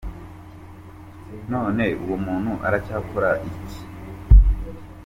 [1.51, 3.79] None uwo muntu aracyakora iki?.